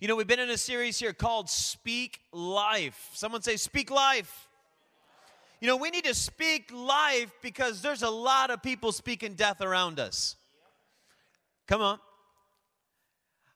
[0.00, 3.10] You know, we've been in a series here called Speak Life.
[3.12, 4.48] Someone say, Speak Life.
[5.60, 9.60] You know, we need to speak life because there's a lot of people speaking death
[9.60, 10.36] around us.
[11.66, 11.98] Come on.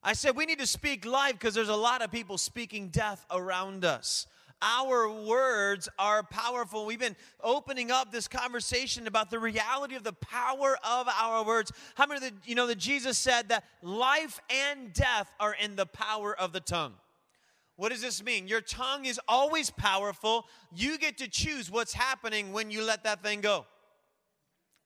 [0.02, 3.24] I said we need to speak life because there's a lot of people speaking death
[3.30, 4.26] around us.
[4.64, 6.86] Our words are powerful.
[6.86, 11.70] We've been opening up this conversation about the reality of the power of our words.
[11.96, 15.76] How many of the, you know that Jesus said that life and death are in
[15.76, 16.94] the power of the tongue?
[17.76, 18.48] What does this mean?
[18.48, 20.46] Your tongue is always powerful.
[20.74, 23.66] You get to choose what's happening when you let that thing go.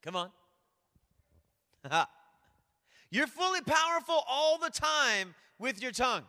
[0.02, 0.30] Come on.
[3.10, 6.24] You're fully powerful all the time with your tongue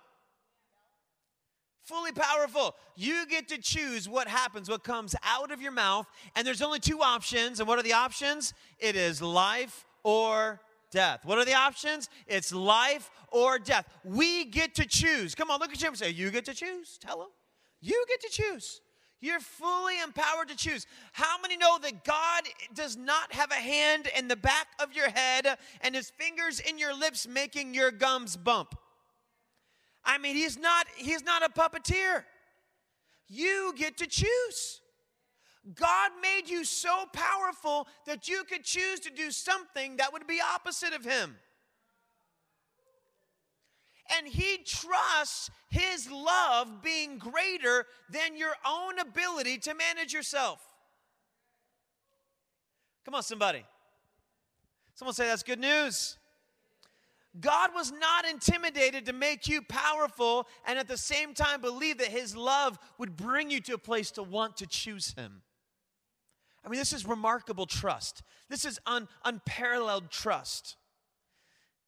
[1.89, 2.75] fully powerful.
[2.95, 6.07] You get to choose what happens, what comes out of your mouth.
[6.35, 7.59] And there's only two options.
[7.59, 8.53] And what are the options?
[8.77, 11.25] It is life or death.
[11.25, 12.09] What are the options?
[12.27, 13.87] It's life or death.
[14.03, 15.35] We get to choose.
[15.35, 16.97] Come on, look at you and say, You get to choose.
[16.99, 17.29] Tell them.
[17.81, 18.81] You get to choose.
[19.21, 20.85] You're fully empowered to choose.
[21.11, 22.43] How many know that God
[22.73, 26.77] does not have a hand in the back of your head and his fingers in
[26.77, 28.75] your lips making your gums bump?
[30.03, 32.23] I mean, he's not he's not a puppeteer.
[33.27, 34.81] You get to choose.
[35.75, 40.39] God made you so powerful that you could choose to do something that would be
[40.41, 41.35] opposite of him.
[44.17, 50.59] And he trusts his love being greater than your own ability to manage yourself.
[53.05, 53.63] Come on, somebody.
[54.95, 56.18] Someone say that's good news.
[57.39, 62.07] God was not intimidated to make you powerful and at the same time believe that
[62.07, 65.41] His love would bring you to a place to want to choose Him.
[66.65, 68.23] I mean, this is remarkable trust.
[68.49, 70.75] This is un, unparalleled trust.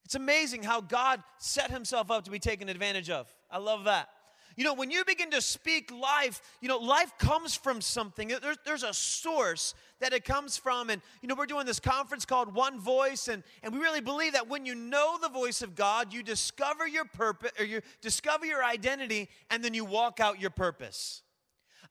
[0.06, 3.34] It's amazing how God set Himself up to be taken advantage of.
[3.50, 4.10] I love that.
[4.56, 8.30] You know, when you begin to speak life, you know, life comes from something.
[8.42, 10.90] There's, there's a source that it comes from.
[10.90, 14.34] And, you know, we're doing this conference called One Voice, and, and we really believe
[14.34, 18.46] that when you know the voice of God, you discover your purpose, or you discover
[18.46, 21.22] your identity, and then you walk out your purpose.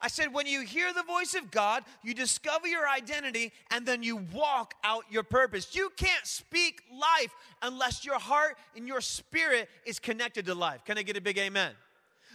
[0.03, 4.01] I said, when you hear the voice of God, you discover your identity and then
[4.01, 5.75] you walk out your purpose.
[5.75, 7.31] You can't speak life
[7.61, 10.83] unless your heart and your spirit is connected to life.
[10.85, 11.73] Can I get a big amen?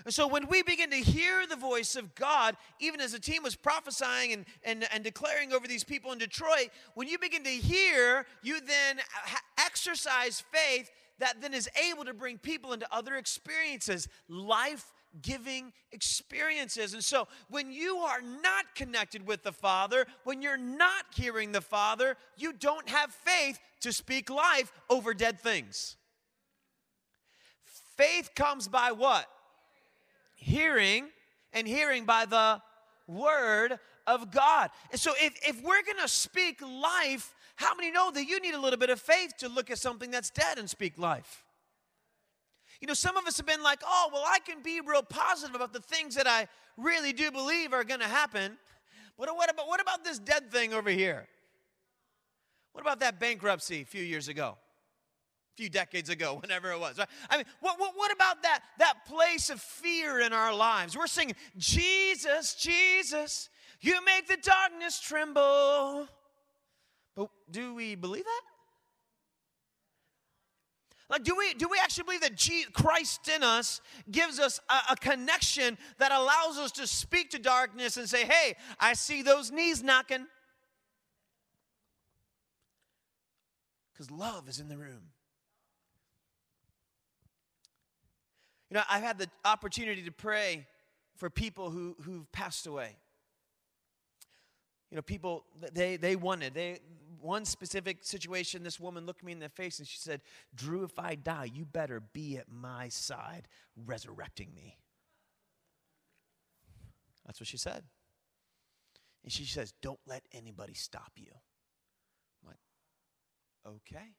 [0.04, 3.42] And so when we begin to hear the voice of God, even as the team
[3.42, 7.50] was prophesying and, and, and declaring over these people in Detroit, when you begin to
[7.50, 8.98] hear, you then
[9.58, 14.92] exercise faith that then is able to bring people into other experiences, life
[15.22, 16.94] giving experiences.
[16.94, 21.60] And so when you are not connected with the Father, when you're not hearing the
[21.60, 25.96] Father, you don't have faith to speak life over dead things.
[27.96, 29.26] Faith comes by what?
[30.36, 31.08] Hearing,
[31.52, 32.62] and hearing by the
[33.08, 34.70] word of God.
[34.92, 38.60] And so, if, if we're gonna speak life, how many know that you need a
[38.60, 41.44] little bit of faith to look at something that's dead and speak life?
[42.80, 45.56] You know, some of us have been like, oh, well, I can be real positive
[45.56, 48.58] about the things that I really do believe are gonna happen.
[49.18, 51.26] But what about, what about this dead thing over here?
[52.72, 54.58] What about that bankruptcy a few years ago?
[55.56, 57.00] Few decades ago, whenever it was.
[57.30, 60.96] I mean, what, what, what about that, that place of fear in our lives?
[60.96, 63.48] We're singing, Jesus, Jesus,
[63.80, 66.08] you make the darkness tremble.
[67.14, 68.42] But do we believe that?
[71.08, 73.80] Like, do we, do we actually believe that Jesus, Christ in us
[74.10, 78.56] gives us a, a connection that allows us to speak to darkness and say, hey,
[78.80, 80.26] I see those knees knocking?
[83.92, 85.02] Because love is in the room.
[88.70, 90.66] You know, I've had the opportunity to pray
[91.16, 92.96] for people who, who've passed away.
[94.90, 96.80] You know, people, they, they wanted, they,
[97.20, 100.20] one specific situation, this woman looked me in the face and she said,
[100.54, 103.48] Drew, if I die, you better be at my side
[103.84, 104.76] resurrecting me.
[107.24, 107.82] That's what she said.
[109.24, 111.32] And she says, Don't let anybody stop you.
[112.42, 114.12] I'm like, okay.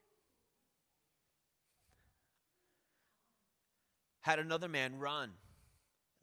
[4.27, 5.31] Had another man run.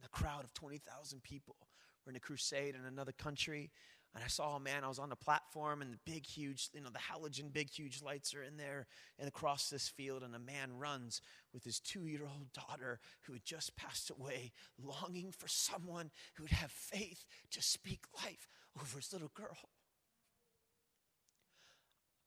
[0.05, 1.57] A crowd of 20,000 people.
[2.05, 3.71] We're in a crusade in another country.
[4.15, 6.83] And I saw a man, I was on the platform, and the big, huge, you
[6.83, 8.87] know, the halogen, big, huge lights are in there
[9.19, 10.23] and across this field.
[10.23, 11.23] And a man runs
[11.55, 16.43] with his two year old daughter who had just passed away, longing for someone who
[16.43, 19.71] would have faith to speak life over his little girl.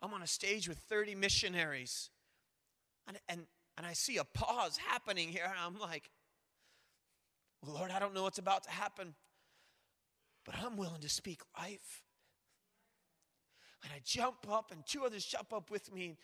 [0.01, 2.09] I'm on a stage with 30 missionaries.
[3.07, 3.45] And, and
[3.77, 6.09] and I see a pause happening here, and I'm like,
[7.63, 9.13] Well, Lord, I don't know what's about to happen,
[10.45, 12.03] but I'm willing to speak life.
[13.83, 16.17] And I jump up, and two others jump up with me.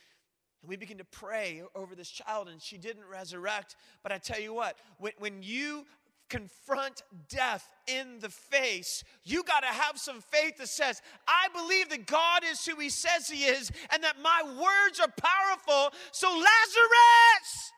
[0.62, 3.76] And we begin to pray over this child, and she didn't resurrect.
[4.02, 5.86] But I tell you what, when, when you
[6.34, 11.90] confront death in the face, you got to have some faith that says, I believe
[11.90, 15.94] that God is who He says He is, and that my words are powerful.
[16.12, 17.72] So, Lazarus,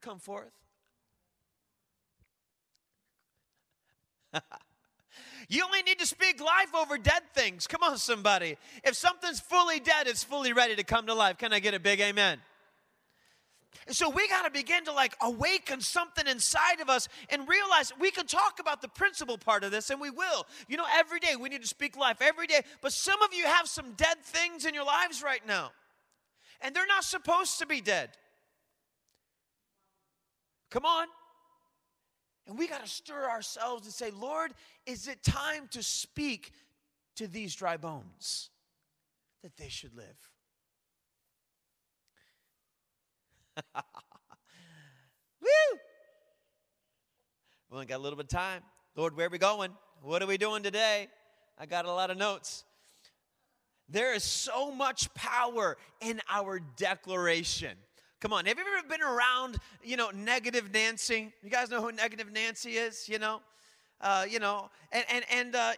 [0.00, 0.52] come forth.
[5.48, 7.66] You only need to speak life over dead things.
[7.66, 8.56] Come on, somebody.
[8.84, 11.36] If something's fully dead, it's fully ready to come to life.
[11.36, 12.38] Can I get a big amen?
[13.88, 18.10] So we got to begin to like awaken something inside of us and realize we
[18.10, 20.46] can talk about the principle part of this and we will.
[20.68, 22.60] You know, every day we need to speak life every day.
[22.80, 25.72] But some of you have some dead things in your lives right now.
[26.60, 28.10] And they're not supposed to be dead.
[30.70, 31.06] Come on.
[32.46, 34.52] And we got to stir ourselves and say, Lord,
[34.86, 36.52] is it time to speak
[37.16, 38.50] to these dry bones
[39.42, 40.31] that they should live?
[45.40, 45.48] Woo!
[47.70, 48.62] We only got a little bit of time.
[48.96, 49.72] Lord, where are we going?
[50.02, 51.08] What are we doing today?
[51.58, 52.64] I got a lot of notes.
[53.88, 57.76] There is so much power in our declaration.
[58.20, 61.32] Come on, have you ever been around, you know, negative Nancy?
[61.42, 63.40] You guys know who negative Nancy is, you know?
[64.02, 65.72] Uh, you know, and and and, uh,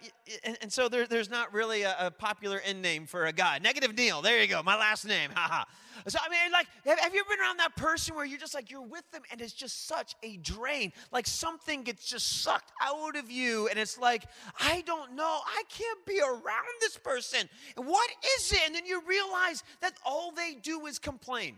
[0.45, 3.59] and, and so there, there's not really a, a, popular end name for a guy.
[3.59, 4.23] Negative Neal.
[4.23, 4.63] There you go.
[4.63, 5.31] My last name.
[5.35, 5.65] Haha.
[6.09, 8.55] so I mean, like, have, have, you ever been around that person where you're just
[8.55, 10.91] like you're with them and it's just such a drain?
[11.13, 14.25] Like something gets just sucked out of you, and it's like
[14.59, 15.41] I don't know.
[15.47, 17.49] I can't be around this person.
[17.77, 18.61] What is it?
[18.65, 21.57] And then you realize that all they do is complain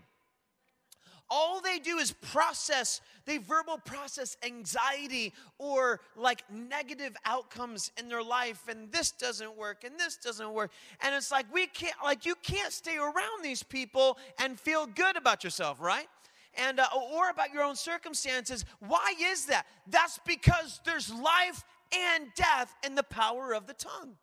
[1.29, 8.23] all they do is process, they verbal process anxiety or like negative outcomes in their
[8.23, 10.71] life, and this doesn't work, and this doesn't work.
[11.01, 15.17] And it's like, we can't, like, you can't stay around these people and feel good
[15.17, 16.07] about yourself, right?
[16.55, 18.65] And, uh, or about your own circumstances.
[18.79, 19.65] Why is that?
[19.87, 21.63] That's because there's life
[21.95, 24.15] and death in the power of the tongue.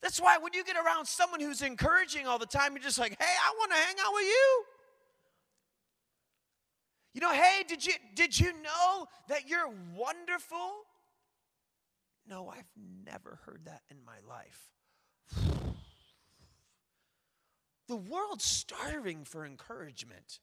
[0.00, 3.16] That's why when you get around someone who's encouraging all the time, you're just like,
[3.20, 4.64] hey, I want to hang out with you.
[7.12, 10.86] You know, hey, did you did you know that you're wonderful?
[12.28, 12.70] No, I've
[13.04, 14.70] never heard that in my life.
[17.88, 20.38] The world's starving for encouragement.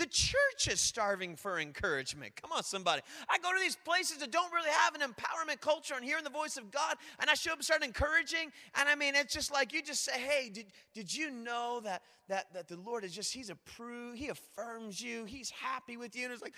[0.00, 2.34] The church is starving for encouragement.
[2.34, 3.02] Come on, somebody.
[3.28, 6.30] I go to these places that don't really have an empowerment culture and hearing the
[6.30, 8.50] voice of God, and I show up and start encouraging.
[8.76, 12.00] And I mean, it's just like you just say, Hey, did, did you know that,
[12.28, 16.24] that, that the Lord is just, He's approved, He affirms you, He's happy with you?
[16.24, 16.54] And it's like,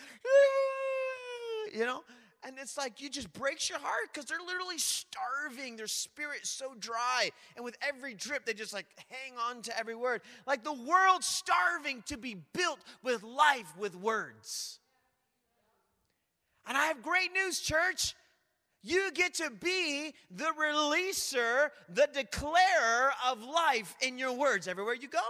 [1.75, 2.05] you know?
[2.45, 5.77] And it's like you just breaks your heart because they're literally starving.
[5.77, 7.31] Their spirit's so dry.
[7.55, 10.23] And with every drip, they just like hang on to every word.
[10.47, 14.81] Like the world's starving to be built with life with words.
[16.67, 18.15] And I have great news, church.
[18.83, 25.09] You get to be the releaser, the declarer of life in your words everywhere you
[25.09, 25.21] go.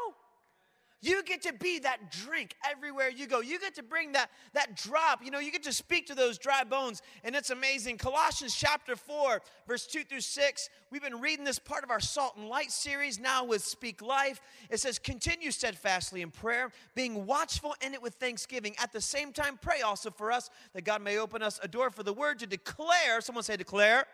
[1.05, 3.41] You get to be that drink everywhere you go.
[3.41, 5.25] You get to bring that, that drop.
[5.25, 7.99] You know, you get to speak to those dry bones, and it's amazing.
[7.99, 10.71] Colossians chapter 4, verse 2 through 6.
[10.93, 14.41] We've been reading this part of our Salt and Light series now with Speak Life.
[14.71, 18.77] It says, Continue steadfastly in prayer, being watchful in it with thanksgiving.
[18.81, 21.91] At the same time, pray also for us that God may open us a door
[21.91, 23.21] for the word to declare.
[23.21, 24.07] Someone say, declare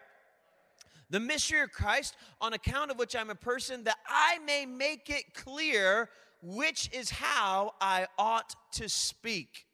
[1.11, 5.09] the mystery of Christ, on account of which I'm a person, that I may make
[5.11, 6.09] it clear
[6.42, 9.66] which is how I ought to speak.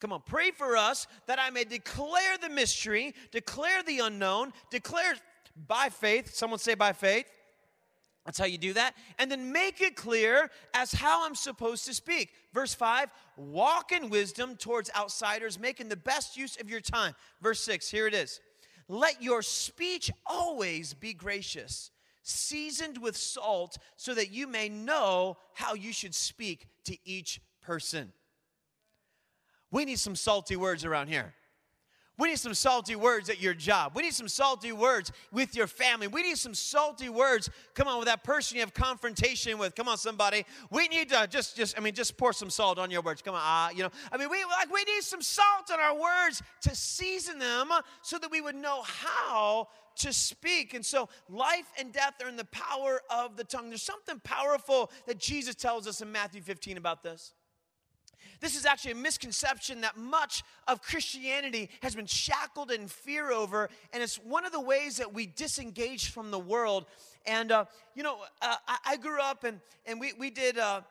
[0.00, 5.14] Come on, pray for us that I may declare the mystery, declare the unknown, declare
[5.66, 6.34] by faith.
[6.34, 7.26] Someone say by faith.
[8.24, 8.94] That's how you do that.
[9.18, 12.30] And then make it clear as how I'm supposed to speak.
[12.52, 17.14] Verse 5 walk in wisdom towards outsiders, making the best use of your time.
[17.42, 18.40] Verse 6, here it is.
[18.88, 21.90] Let your speech always be gracious
[22.24, 28.12] seasoned with salt, so that you may know how you should speak to each person.
[29.70, 31.34] We need some salty words around here.
[32.16, 33.92] We need some salty words at your job.
[33.96, 36.06] We need some salty words with your family.
[36.06, 37.50] We need some salty words.
[37.74, 39.74] Come on, with that person you have confrontation with.
[39.74, 40.46] Come on, somebody.
[40.70, 43.20] We need to just, just, I mean, just pour some salt on your words.
[43.20, 43.90] Come on, ah, you know.
[44.12, 47.70] I mean, we like we need some salt on our words to season them
[48.02, 50.74] so that we would know how to speak.
[50.74, 53.70] And so life and death are in the power of the tongue.
[53.70, 57.32] There's something powerful that Jesus tells us in Matthew 15 about this.
[58.40, 63.68] This is actually a misconception that much of Christianity has been shackled in fear over,
[63.92, 66.86] and it's one of the ways that we disengage from the world.
[67.26, 67.64] And, uh,
[67.94, 70.58] you know, uh, I, I, grew up and, and we, we did.
[70.58, 70.82] Uh,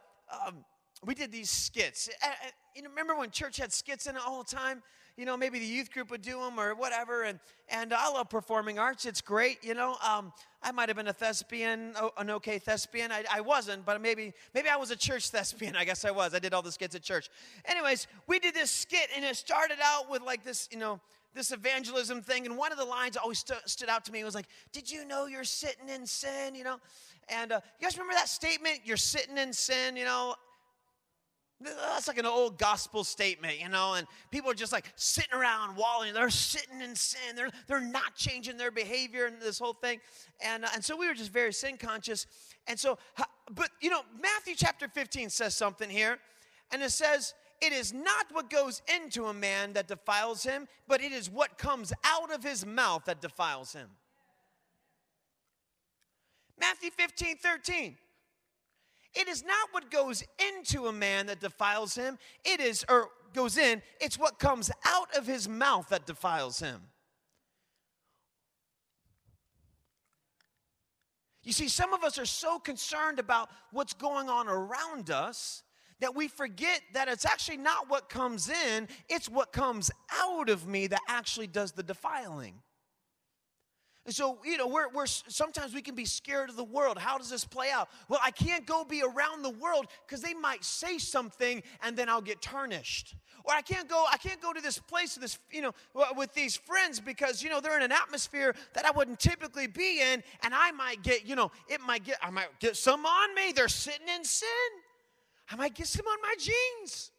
[0.48, 0.66] um,
[1.06, 2.10] we did these skits.
[2.76, 4.82] You know, remember when church had skits in it all the time?
[5.18, 7.24] You know, maybe the youth group would do them or whatever.
[7.24, 7.40] And
[7.70, 9.06] and I love performing arts.
[9.06, 9.64] It's great.
[9.64, 13.12] You know, um, I might have been a thespian, an okay thespian.
[13.12, 15.76] I, I wasn't, but maybe maybe I was a church thespian.
[15.76, 16.34] I guess I was.
[16.34, 17.30] I did all the skits at church.
[17.66, 21.00] Anyways, we did this skit, and it started out with like this, you know
[21.34, 24.36] this evangelism thing, and one of the lines always st- stood out to me was
[24.36, 26.78] like, "Did you know you're sitting in sin?" You know,
[27.30, 28.82] and uh, you guys remember that statement?
[28.86, 29.96] You're sitting in sin.
[29.96, 30.36] You know,
[31.64, 35.76] that's like an old gospel statement, you know, and people are just like sitting around
[35.76, 36.14] walling.
[36.14, 37.36] They're sitting in sin.
[37.36, 40.00] They're, they're not changing their behavior and this whole thing.
[40.42, 42.28] And, uh, and so we were just very sin conscious.
[42.68, 42.98] And so,
[43.52, 46.20] but you know, Matthew chapter 15 says something here.
[46.72, 51.02] And it says, It is not what goes into a man that defiles him, but
[51.02, 53.90] it is what comes out of his mouth that defiles him.
[56.60, 57.98] Matthew 15, 13.
[59.16, 63.58] It is not what goes into a man that defiles him, it is, or goes
[63.58, 66.82] in, it's what comes out of his mouth that defiles him.
[71.44, 75.64] You see, some of us are so concerned about what's going on around us
[76.00, 80.68] that we forget that it's actually not what comes in, it's what comes out of
[80.68, 82.56] me that actually does the defiling.
[84.06, 86.98] And so, you know, we're, we're sometimes we can be scared of the world.
[86.98, 87.88] How does this play out?
[88.10, 92.10] Well, I can't go be around the world because they might say something and then
[92.10, 93.16] I'll get tarnished.
[93.46, 95.72] Or I can't go, I can't go to this place, this, you know,
[96.18, 100.02] with these friends because, you know, they're in an atmosphere that I wouldn't typically be
[100.02, 103.36] in, and I might get, you know, it might get, I might get some on
[103.36, 103.52] me.
[103.54, 104.48] They're sitting in sin.
[105.50, 107.12] I might get some on my jeans.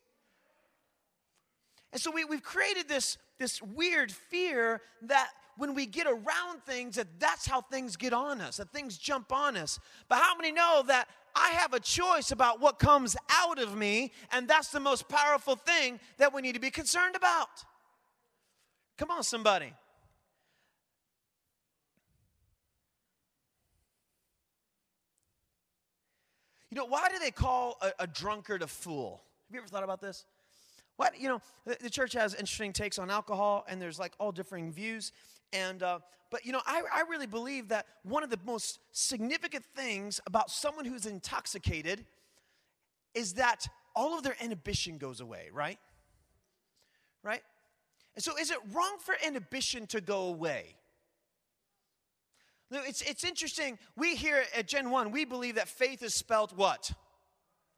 [1.92, 6.96] And so we, we've created this, this weird fear that when we get around things
[6.96, 9.78] that that's how things get on us, that things jump on us.
[10.08, 14.12] But how many know that I have a choice about what comes out of me,
[14.32, 17.48] and that's the most powerful thing that we need to be concerned about?
[18.96, 19.72] Come on, somebody.
[26.70, 29.22] You know, why do they call a, a drunkard a fool?
[29.46, 30.24] Have you ever thought about this?
[30.96, 34.32] What, you know, the, the, church has interesting takes on alcohol, and there's like all
[34.32, 35.12] differing views.
[35.54, 39.64] And, uh, but, you know, I, I really believe that one of the most significant
[39.76, 42.04] things about someone who's intoxicated
[43.14, 45.78] is that all of their inhibition goes away, right?
[47.22, 47.42] Right?
[48.16, 50.74] And so, is it wrong for inhibition to go away?
[52.70, 53.78] It's, it's interesting.
[53.96, 56.90] We here at Gen 1, we believe that faith is spelled what?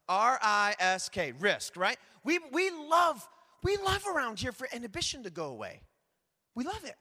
[0.08, 1.98] R I S K, risk, right?
[2.24, 3.26] We, we love,
[3.62, 5.80] we love around here for inhibition to go away.
[6.54, 6.96] We love it.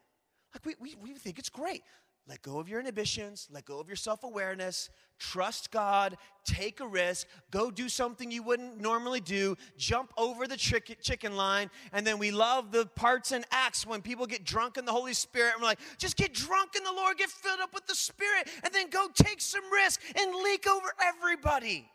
[0.56, 1.84] Like we, we, we think it's great.
[2.28, 6.88] Let go of your inhibitions, let go of your self awareness, trust God, take a
[6.88, 11.70] risk, go do something you wouldn't normally do, jump over the chicken line.
[11.92, 15.14] And then we love the parts and acts when people get drunk in the Holy
[15.14, 15.54] Spirit.
[15.54, 18.50] And we're like, just get drunk in the Lord, get filled up with the Spirit,
[18.64, 21.88] and then go take some risk and leak over everybody.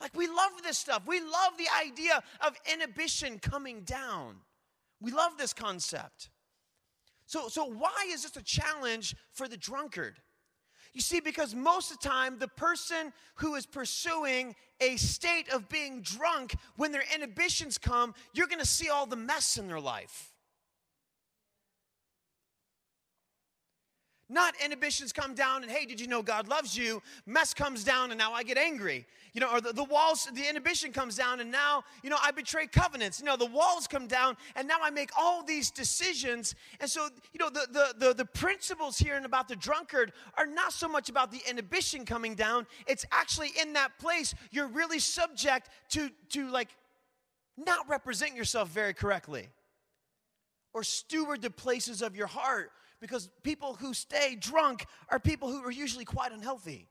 [0.00, 1.02] Like, we love this stuff.
[1.06, 4.36] We love the idea of inhibition coming down.
[5.00, 6.28] We love this concept.
[7.28, 10.16] So, so why is this a challenge for the drunkard?
[10.94, 15.68] You see, because most of the time, the person who is pursuing a state of
[15.68, 20.32] being drunk, when their inhibitions come, you're gonna see all the mess in their life.
[24.30, 27.02] Not inhibitions come down and, hey, did you know God loves you?
[27.24, 29.06] Mess comes down and now I get angry.
[29.32, 32.30] You know, or the, the walls, the inhibition comes down and now, you know, I
[32.30, 33.20] betray covenants.
[33.20, 36.54] You know, the walls come down and now I make all these decisions.
[36.78, 40.46] And so, you know, the, the, the, the principles here and about the drunkard are
[40.46, 42.66] not so much about the inhibition coming down.
[42.86, 46.68] It's actually in that place you're really subject to, to like
[47.56, 49.48] not represent yourself very correctly
[50.74, 55.62] or steward the places of your heart because people who stay drunk are people who
[55.64, 56.88] are usually quite unhealthy.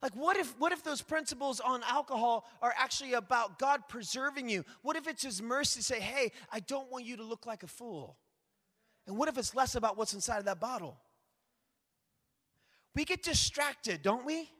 [0.00, 4.64] Like, what if, what if those principles on alcohol are actually about God preserving you?
[4.82, 7.64] What if it's His mercy to say, hey, I don't want you to look like
[7.64, 8.16] a fool?
[9.08, 10.96] And what if it's less about what's inside of that bottle?
[12.94, 14.50] We get distracted, don't we?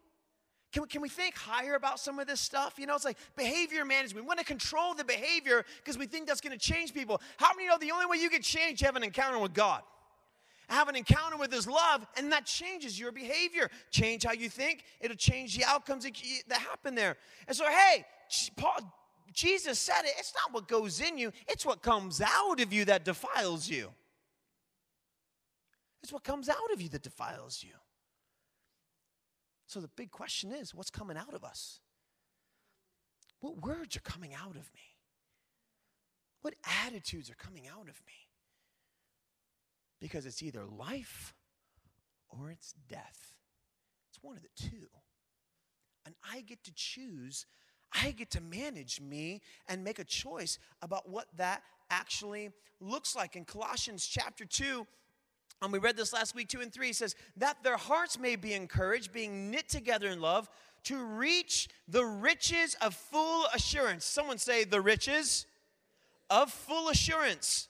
[0.73, 2.75] Can we, can we think higher about some of this stuff?
[2.79, 4.25] You know, it's like behavior management.
[4.25, 7.21] We want to control the behavior because we think that's going to change people.
[7.39, 9.83] How many know the only way you get changed, have an encounter with God?
[10.69, 13.71] Have an encounter with His love, and that changes your behavior.
[13.91, 17.17] Change how you think, it'll change the outcomes that happen there.
[17.47, 18.05] And so, hey,
[18.57, 18.81] Paul,
[19.33, 22.85] Jesus said it, it's not what goes in you, it's what comes out of you
[22.85, 23.89] that defiles you.
[26.03, 27.73] It's what comes out of you that defiles you.
[29.69, 31.81] So the big question is what's coming out of us?
[33.41, 34.97] What words are coming out of me?
[36.41, 36.55] What
[36.87, 38.15] attitudes are coming out of me?
[40.01, 41.35] Because it's either life
[42.31, 43.35] or it's death.
[44.09, 44.89] It's one of the two.
[46.07, 47.45] And I get to choose,
[47.93, 53.37] I get to manage me and make a choice about what that actually looks like.
[53.37, 54.87] In Colossians chapter 2,
[55.61, 58.55] and we read this last week, 2 and 3, says, That their hearts may be
[58.55, 60.49] encouraged, being knit together in love,
[60.85, 64.05] to reach the riches of full assurance.
[64.05, 65.47] Someone say, The riches
[66.31, 67.69] of full assurance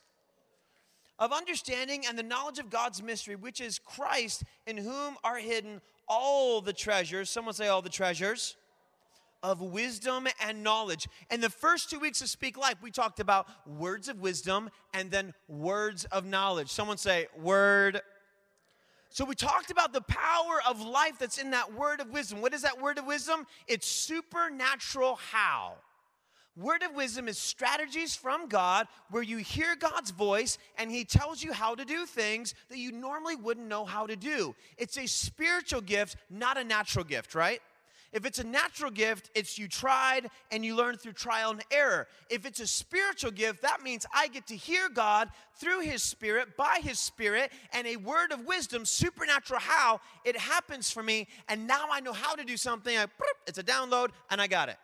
[1.18, 5.80] of understanding and the knowledge of God's mystery, which is Christ, in whom are hidden
[6.06, 7.30] all the treasures.
[7.30, 8.56] Someone say, All the treasures
[9.42, 11.08] of wisdom and knowledge.
[11.30, 15.10] And the first two weeks of Speak Life, we talked about words of wisdom and
[15.10, 16.70] then words of knowledge.
[16.70, 18.00] Someone say, Word.
[19.10, 22.42] So we talked about the power of life that's in that word of wisdom.
[22.42, 23.46] What is that word of wisdom?
[23.66, 25.76] It's supernatural how.
[26.58, 31.42] Word of wisdom is strategies from God where you hear God's voice and He tells
[31.42, 34.56] you how to do things that you normally wouldn't know how to do.
[34.76, 37.60] It's a spiritual gift, not a natural gift, right?
[38.12, 42.08] If it's a natural gift, it's you tried and you learned through trial and error.
[42.30, 45.28] If it's a spiritual gift, that means I get to hear God
[45.60, 50.90] through His Spirit, by His Spirit, and a word of wisdom, supernatural how it happens
[50.90, 51.28] for me.
[51.48, 52.96] And now I know how to do something.
[52.96, 53.06] I,
[53.46, 54.78] it's a download and I got it.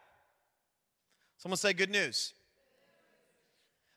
[1.38, 2.34] Someone say good news.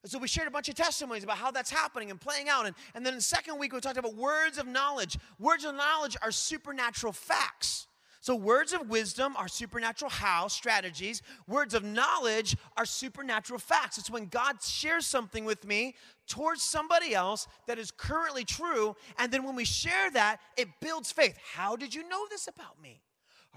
[0.05, 2.65] so we shared a bunch of testimonies about how that's happening and playing out.
[2.65, 5.17] And, and then the second week, we talked about words of knowledge.
[5.37, 7.87] Words of knowledge are supernatural facts.
[8.27, 11.21] So, words of wisdom are supernatural how, strategies.
[11.47, 13.97] Words of knowledge are supernatural facts.
[13.97, 15.95] It's when God shares something with me
[16.27, 18.97] towards somebody else that is currently true.
[19.17, 21.37] And then when we share that, it builds faith.
[21.53, 22.99] How did you know this about me?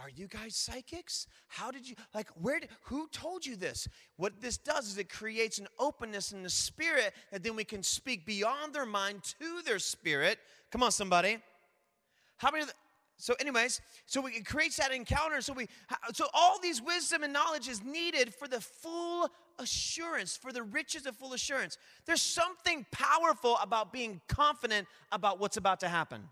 [0.00, 1.26] Are you guys psychics?
[1.48, 3.88] How did you, like, where, did, who told you this?
[4.18, 7.82] What this does is it creates an openness in the spirit that then we can
[7.82, 10.38] speak beyond their mind to their spirit.
[10.70, 11.38] Come on, somebody.
[12.36, 12.66] How many,
[13.20, 15.40] so anyways, so we, it creates that encounter.
[15.42, 15.68] So we,
[16.14, 19.28] so all these wisdom and knowledge is needed for the full
[19.58, 21.76] assurance, for the riches of full assurance.
[22.06, 26.22] There's something powerful about being confident about what's about to happen.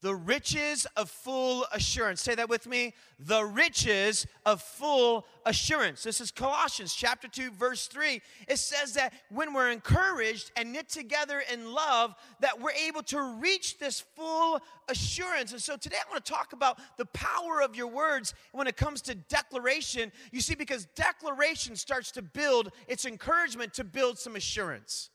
[0.00, 2.20] The riches of full assurance.
[2.22, 2.94] Say that with me.
[3.18, 6.04] The riches of full assurance.
[6.04, 8.22] This is Colossians chapter 2 verse 3.
[8.46, 13.20] It says that when we're encouraged and knit together in love that we're able to
[13.40, 15.50] reach this full assurance.
[15.50, 18.76] And so today I want to talk about the power of your words when it
[18.76, 20.12] comes to declaration.
[20.30, 25.10] You see because declaration starts to build its encouragement to build some assurance.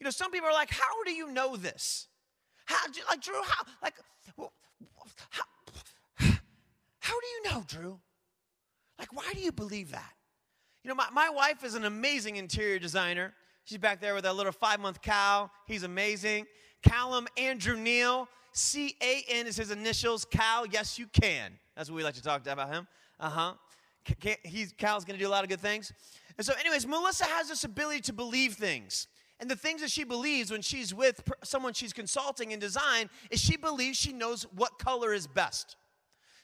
[0.00, 2.08] You know, some people are like, "How do you know this?"
[2.66, 2.76] How,
[3.08, 3.94] like, Drew, how, like,
[5.30, 5.44] how,
[6.98, 7.98] how do you know, Drew?
[8.98, 10.12] Like, why do you believe that?
[10.82, 13.34] You know, my, my wife is an amazing interior designer.
[13.64, 15.50] She's back there with that little five month cow.
[15.66, 16.46] He's amazing.
[16.82, 20.24] Callum Andrew Neal, C A N is his initials.
[20.24, 21.58] Cal, yes, you can.
[21.76, 22.86] That's what we like to talk about him.
[23.18, 23.54] Uh huh.
[24.44, 25.92] He's Cal's going to do a lot of good things.
[26.38, 29.08] And so, anyways, Melissa has this ability to believe things.
[29.38, 33.40] And the things that she believes when she's with someone she's consulting in design is
[33.40, 35.76] she believes she knows what color is best.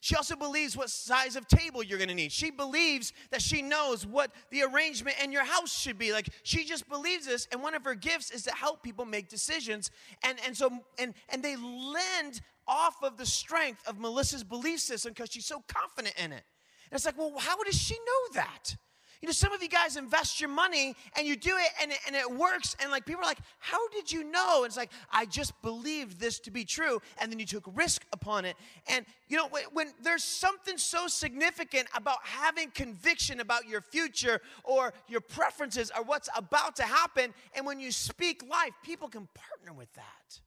[0.00, 2.32] She also believes what size of table you're gonna need.
[2.32, 6.12] She believes that she knows what the arrangement in your house should be.
[6.12, 9.28] Like she just believes this, and one of her gifts is to help people make
[9.28, 9.92] decisions.
[10.24, 15.12] And and so and and they lend off of the strength of Melissa's belief system
[15.12, 16.42] because she's so confident in it.
[16.90, 18.74] And it's like, well, how does she know that?
[19.22, 21.98] You know, some of you guys invest your money and you do it and it,
[22.08, 22.74] and it works.
[22.80, 24.64] And like people are like, how did you know?
[24.64, 27.00] And it's like, I just believed this to be true.
[27.18, 28.56] And then you took risk upon it.
[28.88, 34.40] And you know, when, when there's something so significant about having conviction about your future
[34.64, 39.28] or your preferences or what's about to happen, and when you speak life, people can
[39.34, 40.40] partner with that.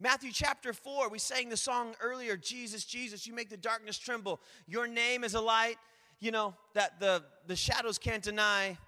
[0.00, 4.40] Matthew chapter 4, we sang the song earlier Jesus, Jesus, you make the darkness tremble.
[4.68, 5.74] Your name is a light,
[6.20, 8.78] you know, that the, the shadows can't deny.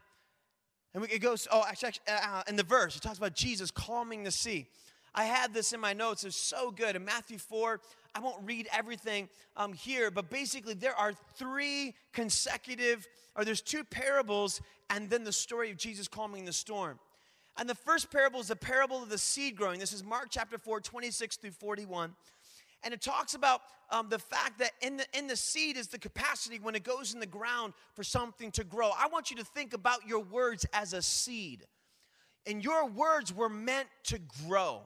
[0.94, 4.22] And we, it goes, oh, actually, uh, in the verse, it talks about Jesus calming
[4.22, 4.68] the sea.
[5.12, 6.94] I had this in my notes, it's so good.
[6.94, 7.80] In Matthew 4,
[8.14, 13.82] I won't read everything um, here, but basically, there are three consecutive, or there's two
[13.82, 17.00] parables, and then the story of Jesus calming the storm.
[17.60, 19.78] And the first parable is the parable of the seed growing.
[19.78, 22.14] This is Mark chapter 4, 26 through 41.
[22.82, 25.98] And it talks about um, the fact that in the, in the seed is the
[25.98, 28.92] capacity when it goes in the ground for something to grow.
[28.96, 31.66] I want you to think about your words as a seed.
[32.46, 34.18] And your words were meant to
[34.48, 34.80] grow.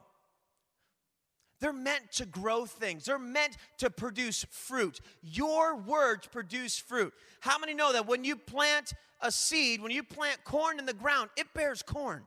[1.60, 3.04] They're meant to grow things.
[3.04, 4.98] They're meant to produce fruit.
[5.22, 7.14] Your words produce fruit.
[7.38, 10.92] How many know that when you plant a seed, when you plant corn in the
[10.92, 12.24] ground, it bears corn?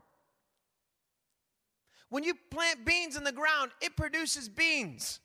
[2.09, 5.19] When you plant beans in the ground, it produces beans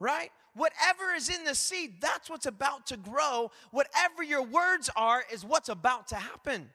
[0.00, 0.30] right?
[0.54, 3.50] Whatever is in the seed, that's what's about to grow.
[3.70, 6.70] Whatever your words are, is what's about to happen.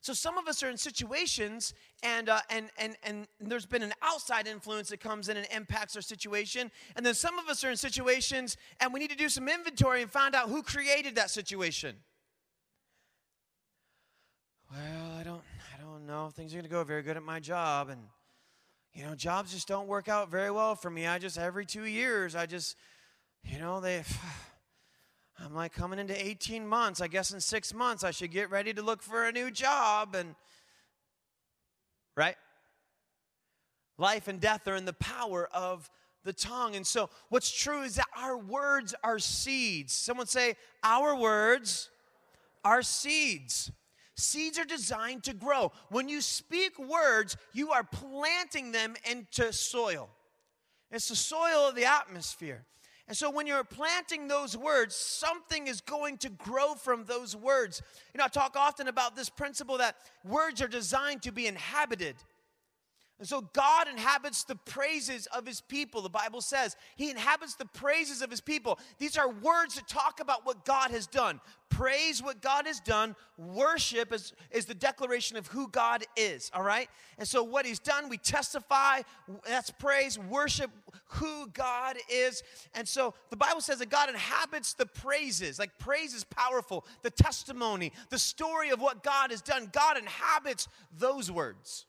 [0.00, 1.72] So some of us are in situations,
[2.02, 5.96] and uh, and and and there's been an outside influence that comes in and impacts
[5.96, 9.30] our situation, and then some of us are in situations, and we need to do
[9.30, 11.96] some inventory and find out who created that situation.
[14.70, 15.42] Well, I don't,
[15.74, 16.23] I don't know.
[16.36, 18.00] Things are going to go very good at my job, and
[18.92, 21.06] you know, jobs just don't work out very well for me.
[21.06, 22.76] I just, every two years, I just,
[23.44, 24.02] you know, they,
[25.38, 27.00] I'm like coming into 18 months.
[27.00, 30.16] I guess in six months, I should get ready to look for a new job.
[30.16, 30.34] And,
[32.16, 32.36] right?
[33.96, 35.88] Life and death are in the power of
[36.24, 36.74] the tongue.
[36.74, 39.92] And so, what's true is that our words are seeds.
[39.92, 41.90] Someone say, Our words
[42.64, 43.70] are seeds.
[44.16, 45.72] Seeds are designed to grow.
[45.90, 50.08] When you speak words, you are planting them into soil.
[50.90, 52.64] It's the soil of the atmosphere.
[53.06, 57.82] And so when you're planting those words, something is going to grow from those words.
[58.14, 62.16] You know, I talk often about this principle that words are designed to be inhabited.
[63.24, 66.02] And so God inhabits the praises of his people.
[66.02, 68.78] The Bible says he inhabits the praises of his people.
[68.98, 71.40] These are words that talk about what God has done.
[71.70, 73.16] Praise what God has done.
[73.38, 76.90] Worship is, is the declaration of who God is, all right?
[77.16, 79.00] And so what he's done, we testify.
[79.46, 80.18] That's praise.
[80.18, 80.70] Worship
[81.06, 82.42] who God is.
[82.74, 85.58] And so the Bible says that God inhabits the praises.
[85.58, 86.84] Like praise is powerful.
[87.00, 89.70] The testimony, the story of what God has done.
[89.72, 91.86] God inhabits those words.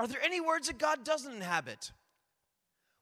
[0.00, 1.92] Are there any words that God doesn't inhabit?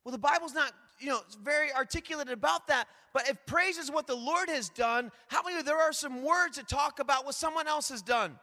[0.04, 2.88] Well, the Bible's not, you know, very articulate about that.
[3.14, 6.56] But if praise is what the Lord has done, how many there are some words
[6.56, 8.36] that talk about what someone else has done?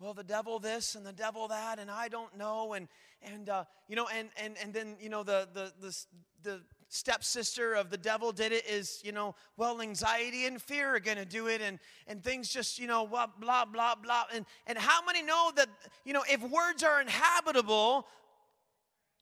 [0.00, 2.88] Well, the devil this and the devil that, and I don't know, and
[3.22, 5.96] and uh, you know, and and and then you know the the the
[6.42, 11.00] the stepsister of the devil did it is, you know, well, anxiety and fear are
[11.00, 14.24] going to do it, and, and things just, you know, blah, blah, blah, blah.
[14.34, 15.68] And, and how many know that,
[16.04, 18.06] you know, if words are inhabitable,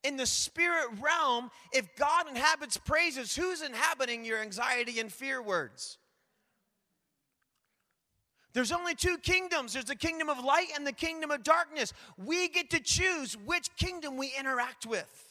[0.05, 5.99] in the spirit realm, if God inhabits praises, who's inhabiting your anxiety and fear words?
[8.55, 11.93] There's only two kingdoms there's the kingdom of light and the kingdom of darkness.
[12.17, 15.28] We get to choose which kingdom we interact with.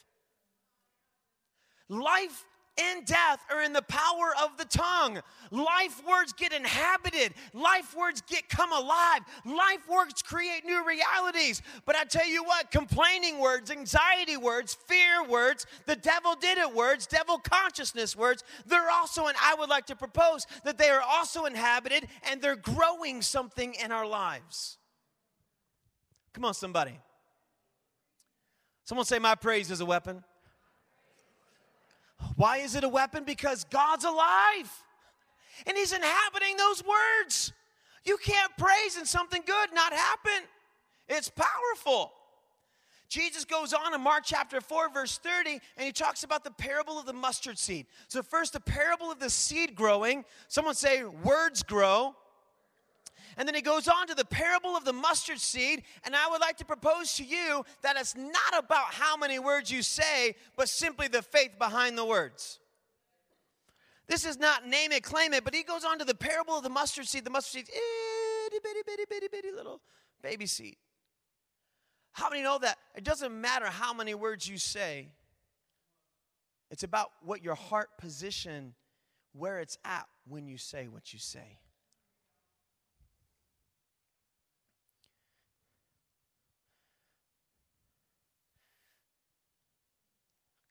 [1.88, 2.44] Life
[2.78, 5.20] and death are in the power of the tongue.
[5.50, 7.34] Life words get inhabited.
[7.52, 9.20] Life words get come alive.
[9.44, 11.62] Life words create new realities.
[11.84, 16.72] But I tell you what, complaining words, anxiety words, fear words, the devil did it
[16.72, 21.02] words, devil consciousness words, they're also, and I would like to propose that they are
[21.02, 24.78] also inhabited and they're growing something in our lives.
[26.32, 26.98] Come on, somebody.
[28.84, 30.22] Someone say, My praise is a weapon.
[32.36, 33.24] Why is it a weapon?
[33.24, 34.70] Because God's alive
[35.66, 37.52] and He's inhabiting those words.
[38.04, 40.46] You can't praise and something good not happen.
[41.08, 42.12] It's powerful.
[43.08, 46.98] Jesus goes on in Mark chapter 4, verse 30, and he talks about the parable
[46.98, 47.86] of the mustard seed.
[48.08, 50.26] So, first, the parable of the seed growing.
[50.48, 52.14] Someone say, words grow.
[53.38, 55.84] And then he goes on to the parable of the mustard seed.
[56.04, 59.70] And I would like to propose to you that it's not about how many words
[59.70, 62.58] you say, but simply the faith behind the words.
[64.08, 66.64] This is not name it, claim it, but he goes on to the parable of
[66.64, 67.24] the mustard seed.
[67.24, 69.80] The mustard seed, itty bitty, bitty, bitty, bitty little
[70.20, 70.76] baby seed.
[72.10, 75.10] How many know that it doesn't matter how many words you say,
[76.72, 78.74] it's about what your heart position,
[79.32, 81.60] where it's at when you say what you say.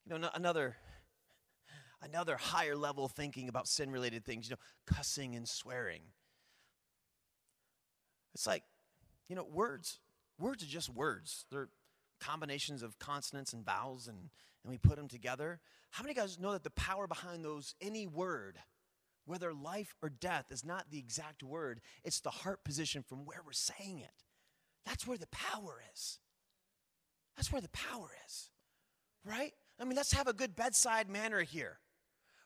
[0.09, 0.77] You know, another
[2.01, 6.01] another higher level thinking about sin related things, you know, cussing and swearing.
[8.33, 8.63] It's like,
[9.27, 9.99] you know, words,
[10.39, 11.45] words are just words.
[11.51, 11.69] They're
[12.19, 14.17] combinations of consonants and vowels and,
[14.63, 15.59] and we put them together.
[15.91, 18.59] How many guys know that the power behind those, any word,
[19.25, 23.41] whether life or death, is not the exact word, it's the heart position from where
[23.45, 24.23] we're saying it.
[24.85, 26.19] That's where the power is.
[27.35, 28.49] That's where the power is.
[29.25, 29.53] right?
[29.79, 31.79] I mean, let's have a good bedside manner here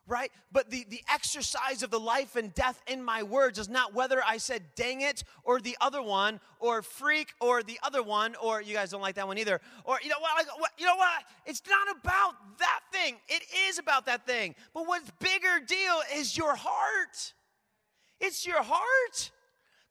[0.07, 0.31] right?
[0.51, 4.21] But the, the exercise of the life and death in my words is not whether
[4.25, 8.61] I said dang it or the other one or freak or the other one or
[8.61, 11.23] you guys don't like that one either or you know what, what you know what?
[11.45, 13.17] It's not about that thing.
[13.27, 14.55] It is about that thing.
[14.73, 17.33] But what's bigger deal is your heart.
[18.19, 19.31] It's your heart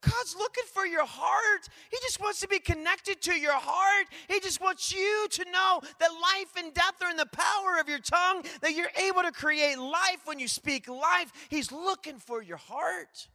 [0.02, 1.68] God's looking for your heart.
[1.90, 4.06] He just wants to be connected to your heart.
[4.28, 7.88] He just wants you to know that life and death are in the power of
[7.88, 11.32] your tongue, that you're able to create life when you speak life.
[11.50, 13.28] He's looking for your heart.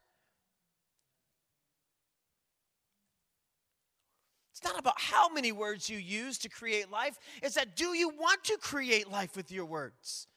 [4.51, 8.09] It's not about how many words you use to create life, it's that do you
[8.09, 10.27] want to create life with your words?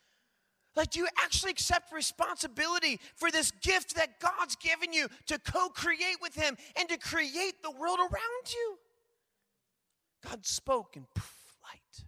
[0.79, 5.71] Like, do you actually accept responsibility for this gift that God's given you to co
[5.71, 8.79] create with Him and to create the world around you?
[10.25, 12.07] God spoke and poof, light.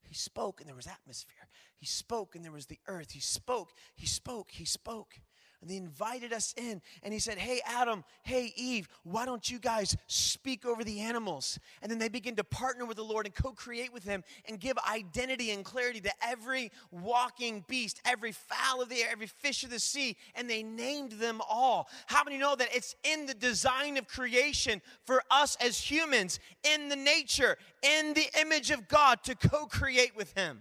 [0.00, 1.46] He spoke and there was atmosphere.
[1.76, 3.10] He spoke and there was the earth.
[3.10, 5.16] He spoke, he spoke, he spoke
[5.62, 6.82] and they invited us in.
[7.02, 11.58] And he said hey adam hey eve why don't you guys speak over the animals?
[11.80, 14.76] And then they begin to partner with the lord and co-create with him and give
[14.78, 19.70] identity and clarity to every walking beast every fowl of the air every fish of
[19.70, 20.16] the sea.
[20.34, 21.88] And they named them all.
[22.06, 26.88] How many know that it's in the design of creation for us as humans in
[26.88, 30.60] the nature in the image of god to co-create with him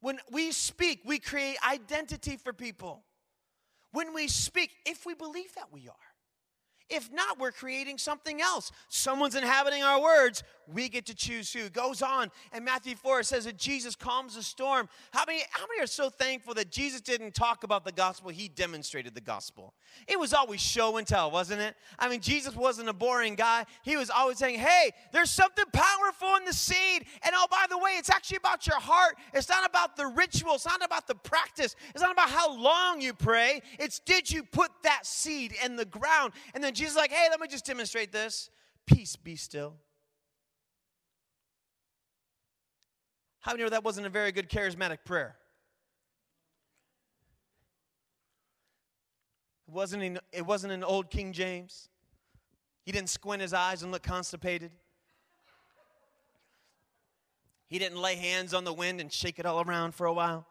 [0.00, 3.04] when we speak, we create identity for people.
[3.92, 5.94] When we speak, if we believe that we are.
[6.88, 8.72] If not, we're creating something else.
[8.88, 10.42] Someone's inhabiting our words.
[10.72, 11.68] We get to choose who.
[11.70, 14.88] Goes on, and Matthew 4 says that Jesus calms the storm.
[15.12, 18.30] How many, how many are so thankful that Jesus didn't talk about the gospel?
[18.30, 19.74] He demonstrated the gospel.
[20.06, 21.76] It was always show and tell, wasn't it?
[21.98, 23.64] I mean, Jesus wasn't a boring guy.
[23.82, 27.06] He was always saying, hey, there's something powerful in the seed.
[27.22, 29.16] And oh, by the way, it's actually about your heart.
[29.34, 33.00] It's not about the ritual, it's not about the practice, it's not about how long
[33.00, 33.62] you pray.
[33.78, 36.32] It's did you put that seed in the ground?
[36.54, 38.50] And then Jesus like, hey, let me just demonstrate this.
[38.86, 39.74] Peace be still.
[43.40, 45.36] How many know that wasn't a very good charismatic prayer?
[49.66, 51.88] It wasn't in, it wasn't in old King James.
[52.84, 54.72] He didn't squint his eyes and look constipated.
[57.66, 60.46] He didn't lay hands on the wind and shake it all around for a while.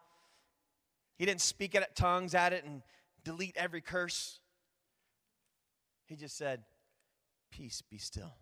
[1.17, 2.81] He didn't speak at tongues at it and
[3.23, 4.39] delete every curse.
[6.05, 6.63] He just said,
[7.51, 8.33] Peace, be still.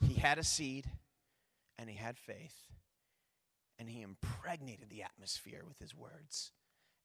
[0.00, 0.90] He had a seed
[1.78, 2.56] and he had faith,
[3.78, 6.52] and he impregnated the atmosphere with his words,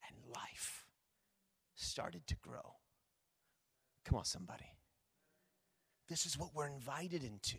[0.08, 0.86] and life
[1.76, 2.76] started to grow.
[4.06, 4.74] Come on, somebody.
[6.08, 7.58] This is what we're invited into.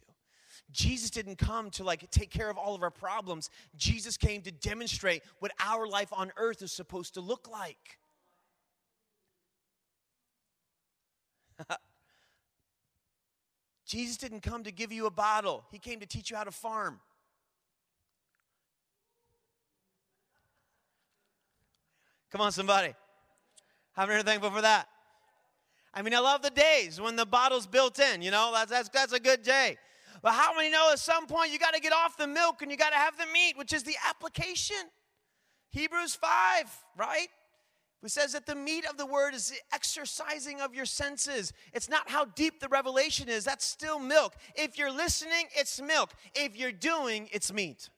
[0.72, 3.50] Jesus didn't come to like take care of all of our problems.
[3.76, 7.98] Jesus came to demonstrate what our life on earth is supposed to look like.
[13.90, 16.52] Jesus didn't come to give you a bottle, He came to teach you how to
[16.52, 17.00] farm.
[22.30, 22.94] Come on, somebody.
[23.96, 24.86] Many are thankful for that?
[25.92, 28.88] I mean, I love the days when the bottle's built in, you know, that's, that's,
[28.88, 29.76] that's a good day.
[30.22, 32.70] But how many know at some point you got to get off the milk and
[32.70, 34.76] you got to have the meat, which is the application?
[35.70, 36.30] Hebrews 5,
[36.96, 37.26] right?
[38.02, 41.52] It says that the meat of the word is the exercising of your senses.
[41.74, 44.34] It's not how deep the revelation is, that's still milk.
[44.54, 46.14] If you're listening, it's milk.
[46.34, 47.90] If you're doing, it's meat.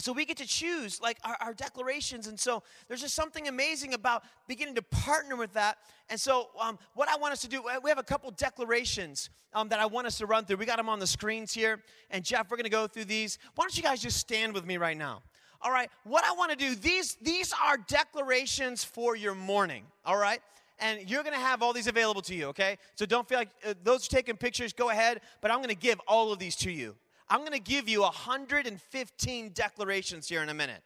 [0.00, 2.28] So we get to choose like our, our, declarations.
[2.28, 5.78] And so there's just something amazing about beginning to partner with that.
[6.08, 9.68] And so um, what I want us to do, we have a couple declarations um,
[9.70, 10.58] that I want us to run through.
[10.58, 11.82] We got them on the screens here.
[12.10, 13.38] And Jeff, we're going to go through these.
[13.56, 15.22] Why don't you guys just stand with me right now?
[15.60, 20.16] All right, what I want to do, these, these are declarations for your morning, all
[20.16, 20.40] right?
[20.78, 22.78] And you're going to have all these available to you, okay?
[22.94, 26.00] So don't feel like uh, those taking pictures, go ahead, but I'm going to give
[26.06, 26.94] all of these to you.
[27.28, 30.80] I'm going to give you 115 declarations here in a minute.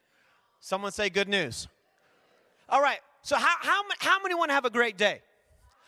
[0.61, 1.69] Someone say good news.
[2.69, 5.21] All right, so how, how, how many want to have a great day?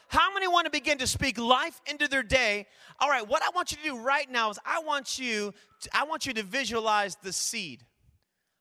[0.09, 2.67] How many want to begin to speak life into their day?
[3.01, 5.91] All right, what I want you to do right now is I want you to,
[5.97, 7.83] I want you to visualize the seed.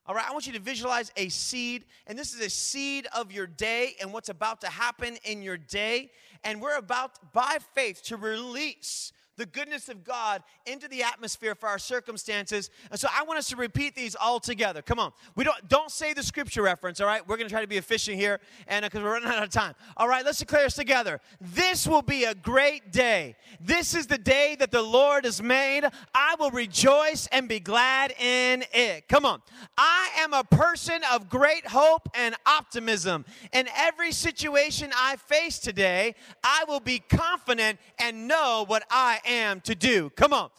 [0.06, 3.32] All right, I want you to visualize a seed, and this is a seed of
[3.32, 6.12] your day and what's about to happen in your day.
[6.44, 11.68] And we're about, by faith, to release the goodness of God into the atmosphere for
[11.68, 12.70] our circumstances.
[12.92, 14.82] And so I want us to repeat these all together.
[14.82, 15.12] Come on.
[15.36, 17.28] We don't don't say the scripture reference, all right?
[17.28, 19.50] We're going to try to be efficient here and because uh, we're running out of
[19.50, 19.76] time.
[19.98, 21.20] All right, let's declare this together.
[21.42, 23.36] This will be a great day.
[23.60, 25.86] This is the day that the Lord has made.
[26.14, 29.08] I will rejoice and be glad in it.
[29.08, 29.42] Come on.
[29.78, 33.26] I am a person of great hope and optimism.
[33.52, 39.62] In every situation I face today, I will be confident and know what I am
[39.62, 40.10] to do.
[40.12, 40.50] Come on.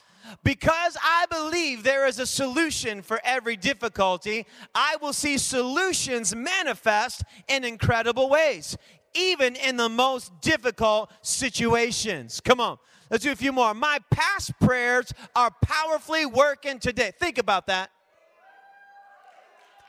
[0.43, 7.23] Because I believe there is a solution for every difficulty, I will see solutions manifest
[7.47, 8.77] in incredible ways,
[9.15, 12.41] even in the most difficult situations.
[12.41, 12.79] Come on,
[13.11, 13.75] let's do a few more.
[13.75, 17.13] My past prayers are powerfully working today.
[17.19, 17.91] Think about that.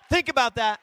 [0.09, 0.79] Think about that.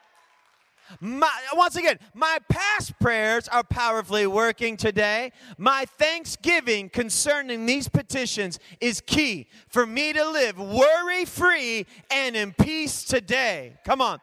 [1.00, 5.32] My, once again, my past prayers are powerfully working today.
[5.58, 12.52] My thanksgiving concerning these petitions is key for me to live worry free and in
[12.52, 13.78] peace today.
[13.84, 14.20] Come on.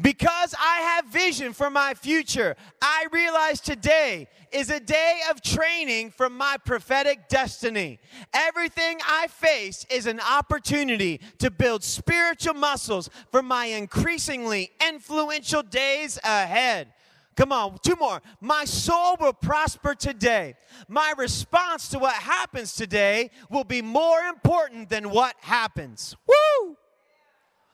[0.00, 6.10] Because I have vision for my future, I realize today is a day of training
[6.10, 8.00] for my prophetic destiny.
[8.32, 16.18] Everything I face is an opportunity to build spiritual muscles for my increasingly influential days
[16.24, 16.92] ahead.
[17.36, 18.20] Come on, two more.
[18.40, 20.54] My soul will prosper today.
[20.88, 26.16] My response to what happens today will be more important than what happens.
[26.26, 26.76] Woo!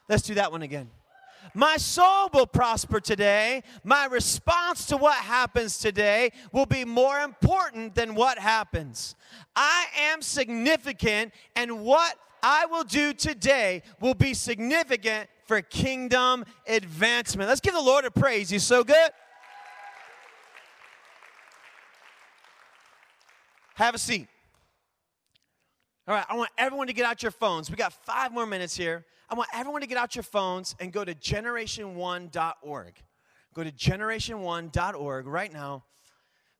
[0.08, 0.90] Let's do that one again.
[1.54, 3.62] My soul will prosper today.
[3.82, 9.14] My response to what happens today will be more important than what happens.
[9.56, 17.48] I am significant, and what I will do today will be significant for kingdom advancement.
[17.48, 18.48] Let's give the Lord a praise.
[18.50, 19.10] He's so good.
[23.74, 24.28] Have a seat.
[26.06, 27.70] All right, I want everyone to get out your phones.
[27.70, 29.06] We got five more minutes here.
[29.30, 32.94] I want everyone to get out your phones and go to generation1.org.
[33.54, 35.84] Go to generation1.org right now.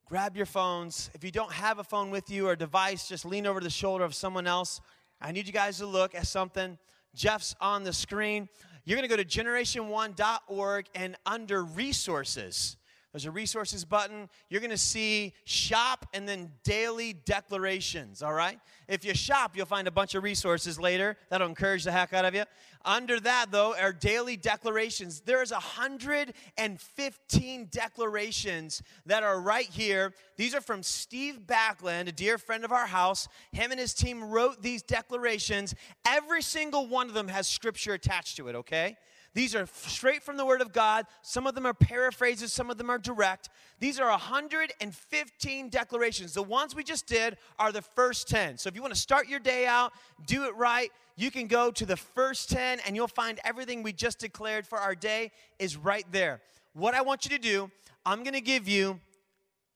[0.05, 1.09] Grab your phones.
[1.13, 3.69] If you don't have a phone with you or a device, just lean over the
[3.69, 4.79] shoulder of someone else.
[5.19, 6.77] I need you guys to look at something.
[7.13, 8.47] Jeff's on the screen.
[8.85, 12.77] You're going to go to generation1.org and under resources,
[13.11, 14.29] there's a resources button.
[14.49, 18.57] You're going to see shop and then daily declarations, all right?
[18.87, 21.17] If you shop, you'll find a bunch of resources later.
[21.29, 22.45] That'll encourage the heck out of you.
[22.85, 25.19] Under that, though, are daily declarations.
[25.21, 30.13] There's 115 declarations that are right here.
[30.37, 33.27] These are from Steve Backlund, a dear friend of our house.
[33.51, 35.75] Him and his team wrote these declarations.
[36.07, 38.95] Every single one of them has scripture attached to it, okay?
[39.33, 41.05] These are straight from the Word of God.
[41.21, 43.49] Some of them are paraphrases, some of them are direct.
[43.79, 46.33] These are 115 declarations.
[46.33, 48.57] The ones we just did are the first 10.
[48.57, 49.93] So if you want to start your day out,
[50.27, 53.93] do it right, you can go to the first 10 and you'll find everything we
[53.93, 56.41] just declared for our day is right there.
[56.73, 57.71] What I want you to do,
[58.05, 58.99] I'm going to give you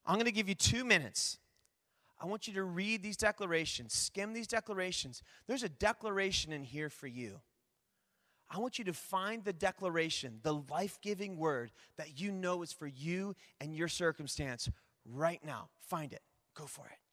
[0.08, 1.40] I'm going to give you 2 minutes.
[2.22, 5.24] I want you to read these declarations, skim these declarations.
[5.48, 7.42] There's a declaration in here for you.
[8.56, 12.72] I want you to find the declaration, the life giving word that you know is
[12.72, 14.70] for you and your circumstance
[15.04, 15.68] right now.
[15.90, 16.22] Find it.
[16.56, 17.05] Go for it.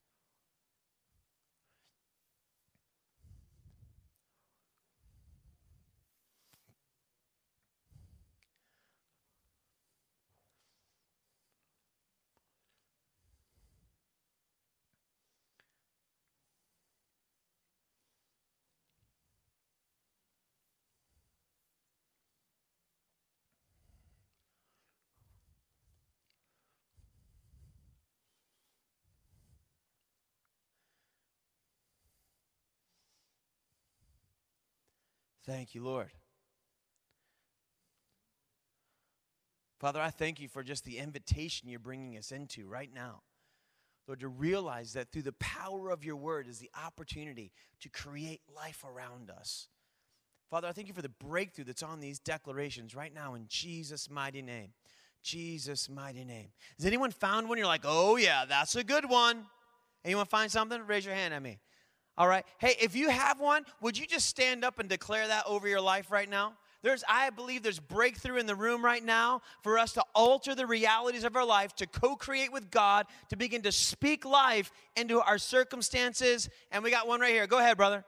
[35.44, 36.10] Thank you, Lord.
[39.80, 43.22] Father, I thank you for just the invitation you're bringing us into right now.
[44.06, 48.40] Lord, to realize that through the power of your word is the opportunity to create
[48.54, 49.68] life around us.
[50.50, 54.10] Father, I thank you for the breakthrough that's on these declarations right now in Jesus'
[54.10, 54.72] mighty name.
[55.22, 56.48] Jesus' mighty name.
[56.78, 57.58] Has anyone found one?
[57.58, 59.46] You're like, oh, yeah, that's a good one.
[60.04, 60.80] Anyone find something?
[60.86, 61.58] Raise your hand at me.
[62.18, 62.44] All right.
[62.58, 65.80] Hey, if you have one, would you just stand up and declare that over your
[65.80, 66.54] life right now?
[66.82, 70.66] There's, I believe there's breakthrough in the room right now for us to alter the
[70.66, 75.20] realities of our life, to co create with God, to begin to speak life into
[75.20, 76.50] our circumstances.
[76.72, 77.46] And we got one right here.
[77.46, 78.04] Go ahead, brother.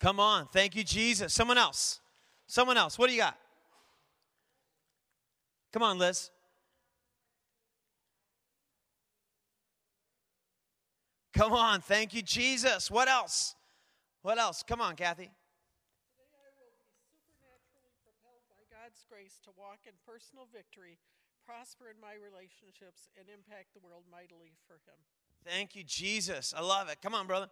[0.00, 0.48] Come on.
[0.48, 1.32] Thank you, Jesus.
[1.32, 2.00] Someone else.
[2.46, 2.98] Someone else.
[2.98, 3.36] What do you got?
[5.72, 6.30] Come on, Liz.
[11.32, 11.80] Come on.
[11.80, 12.90] Thank you, Jesus.
[12.90, 13.56] What else?
[14.20, 14.62] What else?
[14.62, 15.32] Come on, Kathy.
[16.12, 21.00] Today I will be supernaturally propelled by God's grace to walk in personal victory,
[21.46, 25.00] prosper in my relationships, and impact the world mightily for Him.
[25.42, 26.52] Thank you, Jesus.
[26.54, 27.00] I love it.
[27.00, 27.48] Come on, brother.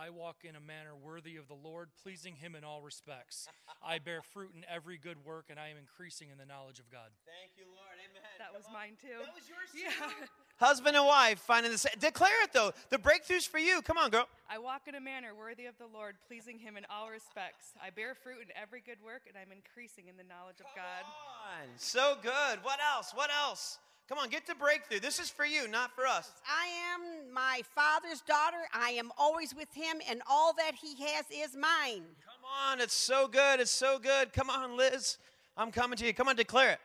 [0.00, 3.48] I walk in a manner worthy of the Lord, pleasing Him in all respects.
[3.84, 6.88] I bear fruit in every good work, and I am increasing in the knowledge of
[6.90, 7.12] God.
[7.28, 8.00] Thank you, Lord.
[8.00, 8.32] Amen.
[8.40, 9.20] That was mine too.
[9.20, 9.84] That was yours too.
[9.84, 10.24] Yeah.
[10.56, 11.92] Husband and wife finding the same.
[12.00, 12.72] Declare it though.
[12.88, 13.82] The breakthrough's for you.
[13.82, 14.26] Come on, girl.
[14.48, 17.76] I walk in a manner worthy of the Lord, pleasing Him in all respects.
[17.76, 21.04] I bear fruit in every good work, and I'm increasing in the knowledge of God.
[21.04, 21.68] On.
[21.76, 22.64] So good.
[22.64, 23.12] What else?
[23.14, 23.78] What else?
[24.10, 24.98] Come on, get to breakthrough.
[24.98, 26.32] This is for you, not for us.
[26.44, 28.56] I am my father's daughter.
[28.74, 32.02] I am always with him, and all that he has is mine.
[32.26, 32.80] Come on.
[32.80, 33.60] It's so good.
[33.60, 34.32] It's so good.
[34.32, 35.18] Come on, Liz.
[35.56, 36.12] I'm coming to you.
[36.12, 36.80] Come on, declare it.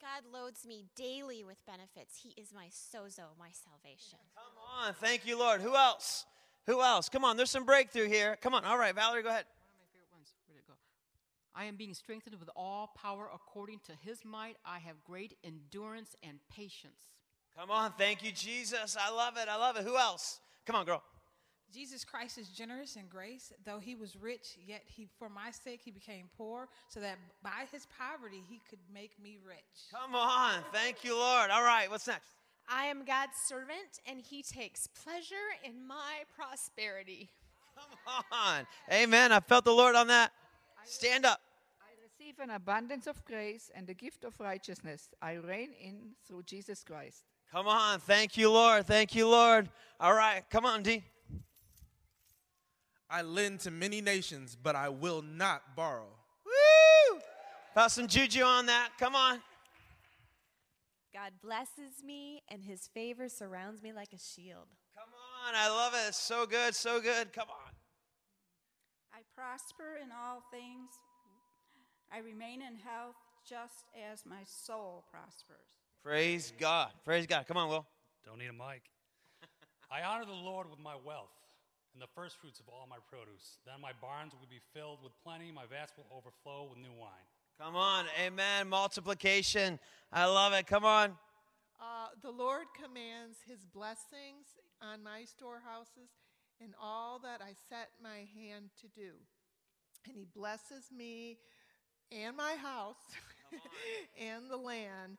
[0.00, 2.20] God loads me daily with benefits.
[2.22, 4.20] He is my sozo, my salvation.
[4.36, 4.94] Come on.
[4.94, 5.60] Thank you, Lord.
[5.60, 6.24] Who else?
[6.66, 7.08] Who else?
[7.08, 7.36] Come on.
[7.36, 8.38] There's some breakthrough here.
[8.40, 8.64] Come on.
[8.64, 9.44] All right, Valerie, go ahead.
[9.66, 10.32] One of my favorite ones.
[10.46, 10.74] Where'd it go?
[11.54, 14.56] I am being strengthened with all power according to his might.
[14.64, 17.12] I have great endurance and patience.
[17.56, 17.92] Come on.
[17.96, 18.96] Thank you, Jesus.
[19.00, 19.48] I love it.
[19.48, 19.84] I love it.
[19.84, 20.40] Who else?
[20.66, 21.02] Come on, girl.
[21.72, 23.52] Jesus Christ is generous in grace.
[23.64, 27.66] Though he was rich, yet he, for my sake, he became poor, so that by
[27.72, 29.90] his poverty he could make me rich.
[29.92, 30.60] Come on.
[30.72, 31.50] Thank you, Lord.
[31.50, 31.90] All right.
[31.90, 32.28] What's next?
[32.68, 37.30] I am God's servant, and He takes pleasure in my prosperity.
[37.74, 38.66] Come on.
[38.92, 39.32] Amen.
[39.32, 40.32] I felt the Lord on that.
[40.86, 41.40] Stand up.
[41.80, 45.08] I receive an abundance of grace and the gift of righteousness.
[45.20, 47.24] I reign in through Jesus Christ.
[47.50, 48.00] Come on.
[48.00, 48.86] Thank you, Lord.
[48.86, 49.68] Thank you, Lord.
[50.00, 50.42] All right.
[50.50, 51.02] Come on, D.
[53.08, 56.08] I lend to many nations, but I will not borrow.
[56.44, 57.20] Woo!
[57.74, 58.90] Felt some juju on that.
[58.98, 59.40] Come on.
[61.12, 64.66] God blesses me, and his favor surrounds me like a shield.
[64.94, 65.12] Come
[65.46, 65.54] on.
[65.54, 66.08] I love it.
[66.08, 66.74] It's so good.
[66.74, 67.32] So good.
[67.32, 67.63] Come on.
[69.36, 70.90] I prosper in all things.
[72.12, 73.16] I remain in health
[73.48, 75.80] just as my soul prospers.
[76.02, 76.90] Praise God.
[77.04, 77.46] Praise God.
[77.46, 77.86] Come on, Will.
[78.24, 78.82] Don't need a mic.
[79.90, 81.34] I honor the Lord with my wealth
[81.92, 83.58] and the first fruits of all my produce.
[83.66, 87.26] Then my barns will be filled with plenty, my vats will overflow with new wine.
[87.60, 88.06] Come on.
[88.20, 88.68] Amen.
[88.68, 89.78] Multiplication.
[90.12, 90.66] I love it.
[90.66, 91.10] Come on.
[91.80, 96.10] Uh, the Lord commands his blessings on my storehouses
[96.62, 99.12] and all that I set my hand to do.
[100.06, 101.38] And he blesses me
[102.12, 102.96] and my house
[104.20, 105.18] and the land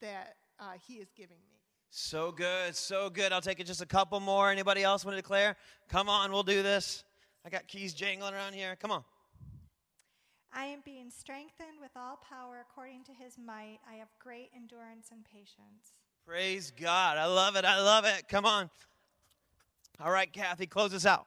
[0.00, 1.58] that uh, he is giving me.
[1.90, 2.74] So good.
[2.74, 3.32] So good.
[3.32, 4.50] I'll take it just a couple more.
[4.50, 5.56] Anybody else want to declare?
[5.88, 6.32] Come on.
[6.32, 7.04] We'll do this.
[7.44, 8.76] I got keys jangling around here.
[8.76, 9.04] Come on.
[10.54, 13.78] I am being strengthened with all power according to his might.
[13.90, 15.94] I have great endurance and patience.
[16.26, 17.16] Praise God.
[17.18, 17.64] I love it.
[17.64, 18.28] I love it.
[18.28, 18.70] Come on.
[20.00, 21.26] All right, Kathy, close us out.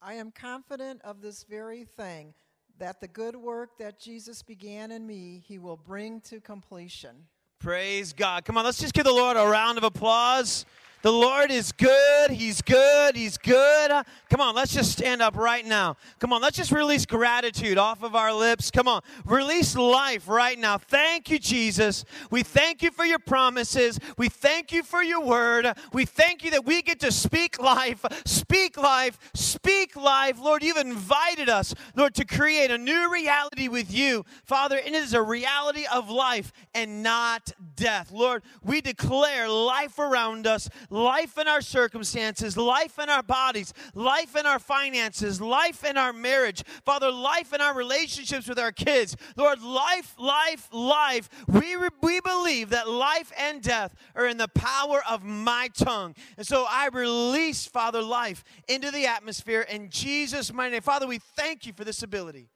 [0.00, 2.34] I am confident of this very thing
[2.78, 7.26] that the good work that Jesus began in me, he will bring to completion.
[7.58, 8.44] Praise God.
[8.44, 10.64] Come on, let's just give the Lord a round of applause.
[11.02, 12.30] The Lord is good.
[12.30, 13.14] He's good.
[13.14, 13.92] He's good.
[14.28, 15.96] Come on, let's just stand up right now.
[16.18, 18.70] Come on, let's just release gratitude off of our lips.
[18.70, 20.76] Come on, release life right now.
[20.76, 22.04] Thank you, Jesus.
[22.30, 23.98] We thank you for your promises.
[24.16, 25.72] We thank you for your word.
[25.92, 30.38] We thank you that we get to speak life, speak life, speak life.
[30.40, 34.24] Lord, you've invited us, Lord, to create a new reality with you.
[34.44, 38.10] Father, and it is a reality of life and not death.
[38.10, 44.36] Lord, we declare life around us life in our circumstances, life in our bodies, life
[44.36, 46.62] in our finances, life in our marriage.
[46.84, 49.16] Father, life in our relationships with our kids.
[49.36, 51.28] Lord, life, life, life.
[51.46, 56.14] We, re- we believe that life and death are in the power of my tongue.
[56.36, 60.82] And so I release, Father, life into the atmosphere in Jesus' mighty name.
[60.82, 62.48] Father, we thank you for this ability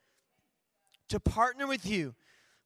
[1.08, 2.14] to partner with you.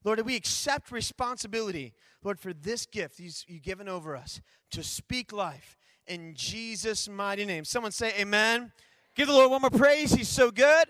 [0.04, 1.92] Lord, we accept responsibility,
[2.26, 4.40] Lord, for this gift you've given over us
[4.72, 5.76] to speak life
[6.08, 7.64] in Jesus' mighty name.
[7.64, 8.72] Someone say, Amen.
[9.14, 10.12] Give the Lord one more praise.
[10.12, 10.88] He's so good.